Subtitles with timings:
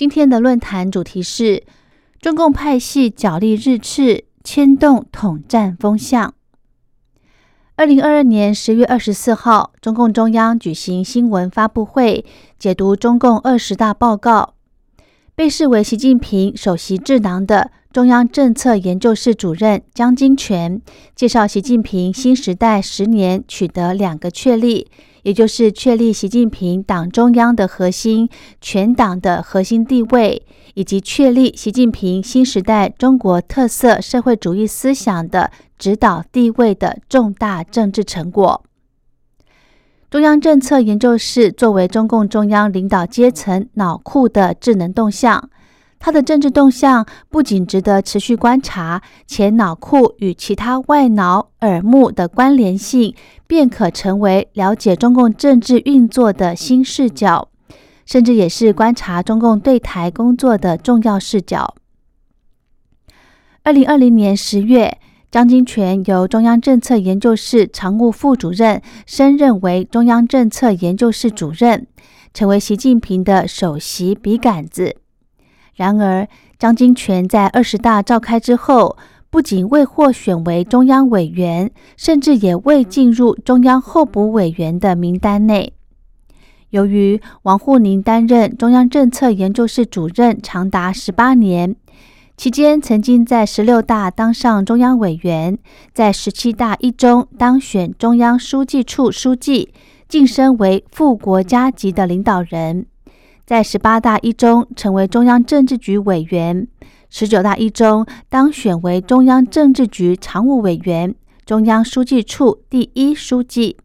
[0.00, 1.62] 今天的论坛主题是
[2.22, 6.32] 中共派系角力日炽，牵动统战风向。
[7.76, 12.24] 二零二二年十月二十四号，中共中央举行新闻发布会，
[12.58, 14.54] 解读中共二十大报告。
[15.34, 17.70] 被视为习近平首席智囊的。
[17.92, 20.80] 中央政策研究室主任江金泉
[21.14, 24.88] 介绍，习近平新时代十年取得两个确立，
[25.22, 28.28] 也就是确立习近平党中央的核心、
[28.60, 30.42] 全党的核心地位，
[30.74, 38.64] 以及确立习近平新时代中国特色社会主义思想的指导地位的重大政治成果。
[40.10, 45.50] 中央政策研究室作为中共中央领导阶层脑库的智能动向。
[46.02, 53.14] 他的政治动向不仅值得持续观察，且脑库与其他外脑耳目的关联性，
[53.46, 57.50] 便可成为了解中共政治运作的新视角，
[58.06, 61.74] 甚至也是观察中共对台工作的重要视角。
[63.62, 64.98] 二零二零年十月，
[65.30, 71.86] 张金泉由中央政策研究室常务副主任升任为中央政策研究室主任，
[72.32, 74.96] 成为习近平的首席笔杆子。
[75.74, 78.96] 然而，张金泉在二十大召开之后，
[79.30, 85.72] 不仅未获选为中央委员，甚至也未进入中央候补委员的名单内。
[86.70, 91.74] 由于王沪宁担任中央政策研究室主任长达十八年，
[92.36, 95.58] 期间曾经在十六大当上中央委员，
[95.92, 99.72] 在十七大一中当选中央书记处书记，
[100.08, 102.86] 晋升为副国家级的领导人。
[103.50, 106.68] 在十八大一中成为中央政治局委员，
[107.08, 111.12] 十九大一中当选为中央政治局常务委员、
[111.44, 113.76] 中央书记处第一书记。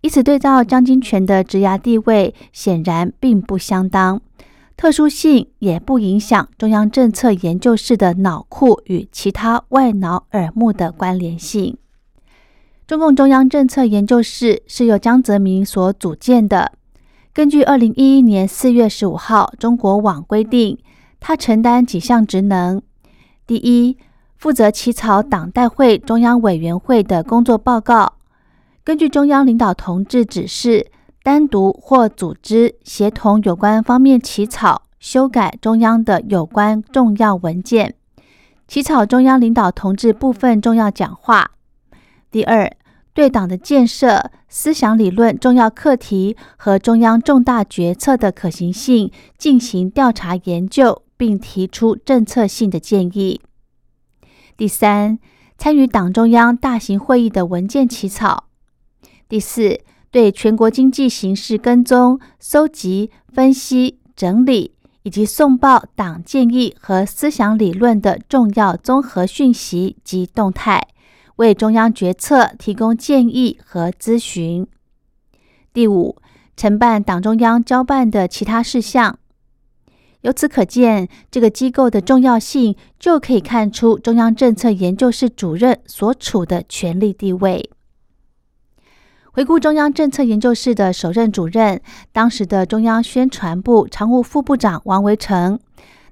[0.00, 4.18] 以此对照张金泉的职涯地位，显然并不相当。
[4.78, 11.76] 特殊性也不影响中央政策研究室的脑库与其他外脑耳目的关联性。
[12.86, 16.72] 中共中央政策研究室是由江泽民所组建的。
[17.36, 20.78] 根据二零一一年四月十五号中国网规定，
[21.20, 22.80] 他承担几项职能：
[23.46, 23.98] 第一，
[24.38, 28.14] 负责起草党代会、中央委员会的工作报告；
[28.82, 30.90] 根据中央领导同志指示，
[31.22, 37.96] 单独或组织协同有关方面起草、修改中央的有关重要文件，
[38.66, 41.50] 起草中央领导同志部分重要讲话；
[42.30, 42.74] 第二，
[43.16, 53.40] 对党的建设、思想理论重要课题和中央重大决策的可行性进行调查研究，并提出政策性的建议。
[54.54, 55.18] 第三，
[55.56, 58.48] 参与党中央大型会议的文件起草。
[59.30, 64.74] 第四，对全国经济形势跟踪、搜集、分析、整理
[65.04, 70.88] 以及送报党建议和思想理论的重要综合讯息及动态。
[71.36, 74.66] 为中央决策提供建议和咨询。
[75.72, 76.16] 第五，
[76.56, 79.18] 承办党中央交办的其他事项。
[80.22, 87.70] 由此可见，这个机构的重要性，就可以看出中央政策研究室主任所处的权力地位。
[89.30, 95.60] 回顾中央政策研究室的首任主任，当时的中央宣传部常务副部长王维成。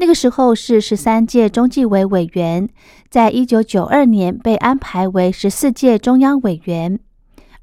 [0.00, 2.68] 那个时候是十三届中纪委委员，
[3.10, 7.00] 在一九九二年被安排为十四届中央委员。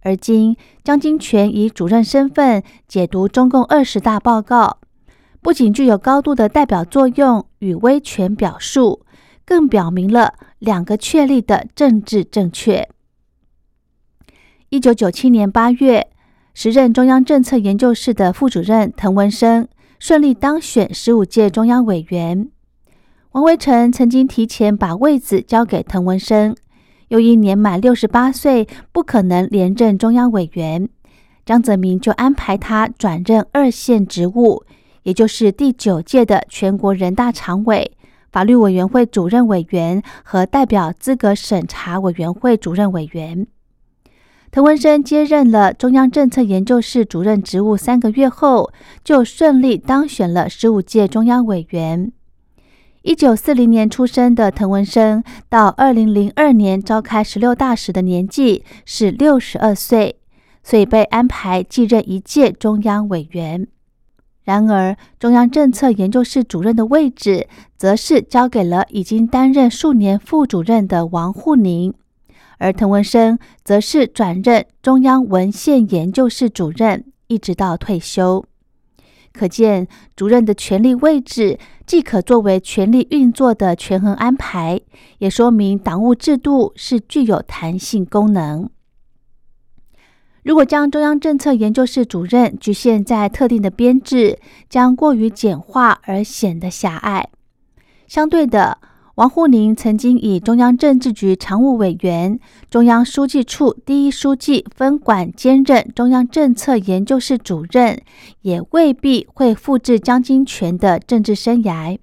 [0.02, 4.80] 而今江金泉以主任身份解读中共二十大报告，
[5.42, 9.06] 不仅具有高度的代表作用与威权表述，
[9.46, 12.90] 更表明了两个确立的政治正确。
[14.68, 16.10] 一九九七年八月，
[16.54, 19.70] 时任中央政策研究室的副主任滕文生。
[20.00, 22.50] 顺利当选十五届中央委员，
[23.32, 26.56] 王维成曾经提前把位子交给滕文生，
[27.08, 30.90] 又因年满六十八岁不可能连任中央委员，
[31.46, 34.64] 张泽民就安排他转任二线职务，
[35.04, 37.94] 也就是第九届的全国人大常委、
[38.32, 43.48] 法律委员会主任委员和代表资格审查委员会主任委员。
[44.52, 48.72] 滕文生接任了中央政策研究室主任职务三个月后，
[49.04, 52.12] 就顺利当选了十五届中央委员。
[53.02, 60.20] 一九四零年出生的滕文生，到二零零二年召开十六大时的年纪是六十二岁，
[60.64, 63.68] 所以被安排继任一届中央委员。
[64.44, 71.94] 然而，中央政策研究室主任的位置，则是交给了已经担任数年副主任的王沪宁，
[72.58, 78.46] 而滕文生则是转任中央文献研究室主任，一直到退休。
[79.34, 84.80] 可见，主任的权力位置既可作为权力运作的权衡安排，
[85.18, 88.70] 也说明党务制度是具有弹性功能。
[90.44, 97.28] 如果将中央政策研究室主任局限在特定的编制，将过于简化而显得狭隘。
[98.08, 98.78] 相对的，
[99.16, 102.38] 王沪宁曾经以中央政治局常务委员、
[102.70, 108.02] 中央书记处第一书记分管兼任中央政策研究室主任，
[108.42, 111.98] 也未必会复制江金泉的政治生涯。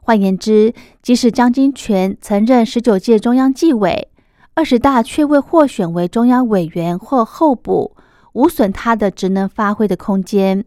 [0.00, 0.72] 换言之，
[1.02, 4.08] 即使江金泉曾任十九届中央纪委，
[4.54, 7.96] 二十大却未获选为中央委员或候补，
[8.34, 10.64] 无损他的职能发挥的空间。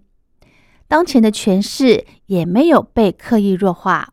[0.89, 4.09] 当前的权势也没有被刻意弱化。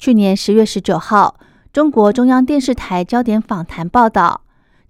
[0.00, 1.38] 去年十月十九号，
[1.74, 4.40] 中国中央电视台焦点访谈报道，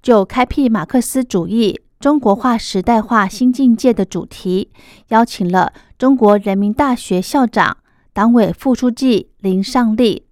[0.01, 4.71] 就开辟马克思主义中国化时代化新境界的主题，
[5.09, 7.79] 邀请了中国人民大学校长、
[8.13, 10.29] 党委副书记林尚立、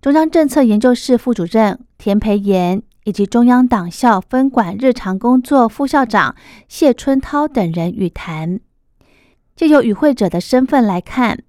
[0.00, 6.36] 中央政策研究室副主任田培炎以及中央党校分管日常工作副校长
[6.68, 8.60] 谢春涛等人与谈。
[9.56, 11.40] 借由与会者的身份来看。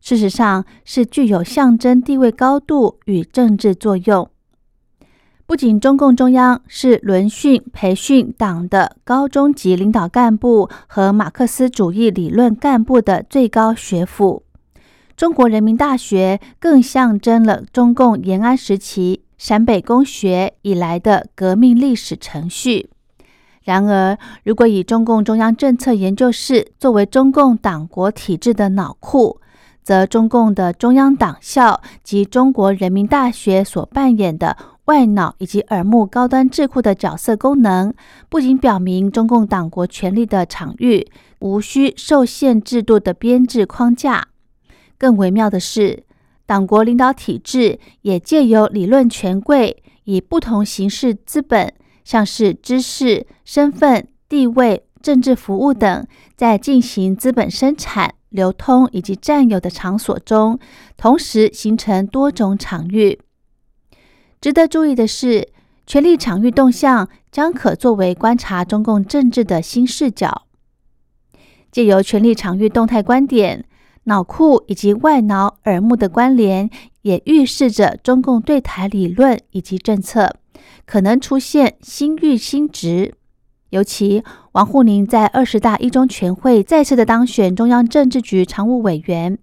[0.00, 4.28] 事实上，是具有象征地位高度与政治作用。
[5.46, 14.44] 不仅中共中央是轮训培训党的高中级领导干部和马克思主义理论干部的最高学府，
[15.16, 22.88] 中国人民大学更象征了中共延安时期陕北公学以来的革命历史程序。
[23.64, 29.40] 然而，如果以中共中央政策研究室作为中共党国体制的脑库，
[29.82, 37.94] 则中共的中央党校及中国人民大学所扮演的外脑以及耳目高端智库的角色功能，
[38.28, 41.06] 不仅表明中共党国权力的场域
[41.40, 44.28] 无需受限制度的编制框架，
[44.98, 46.04] 更微妙的是，
[46.44, 51.72] 党国领导体制也借由理论权贵以不同形式资本，
[52.04, 56.06] 像是知识、身份、地位、政治服务等，
[56.36, 58.14] 在进行资本生产。
[58.30, 60.58] 流通以及占有的场所中，
[60.96, 63.20] 同时形成多种场域。
[64.40, 65.48] 值得注意的是，
[65.86, 70.46] 权力场域动向将可作为观察中共政治的新视角。
[71.70, 73.64] 借由权力场域动态观点，
[74.04, 76.70] 脑库以及外脑耳目的关联，
[77.02, 80.36] 也预示着中共对台理论以及政策
[80.86, 83.14] 可能出现新域新值。
[83.70, 84.22] 尤其
[84.52, 89.38] 王沪宁在二十大一中全会再次的当选中央政治局常务委员，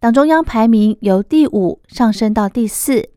[0.00, 3.10] 党中央排名由第五上升到第四，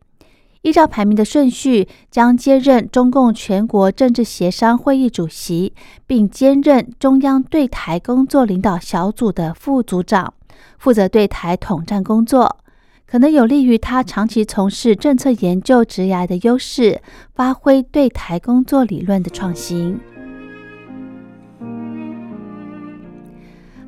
[0.62, 5.72] 依照排名的顺序，将接任中共全国政治协商会议主席，
[6.06, 10.34] 并兼任中央对台工作领导小组的副组长，
[10.78, 12.58] 负责对台统战工作，
[13.06, 17.00] 可能有利于他长期从事政策研究职涯的优势，
[17.34, 19.98] 发挥对台工作理论的创新。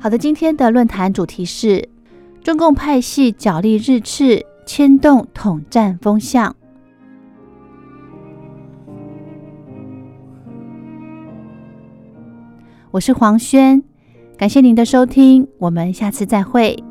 [0.03, 1.87] 好的，今天的论坛主题是
[2.43, 6.53] 中共派系角力日炽，牵动统战风向。
[12.91, 13.81] 我是黄轩，
[14.35, 16.83] 感谢您的收听，我们下次再会。